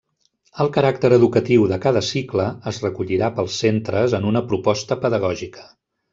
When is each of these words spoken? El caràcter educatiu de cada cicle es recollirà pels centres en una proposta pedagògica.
El 0.63 0.69
caràcter 0.77 1.11
educatiu 1.17 1.65
de 1.71 1.77
cada 1.83 2.01
cicle 2.07 2.47
es 2.73 2.81
recollirà 2.87 3.31
pels 3.37 3.59
centres 3.67 4.17
en 4.21 4.27
una 4.33 4.45
proposta 4.49 4.99
pedagògica. 5.05 5.69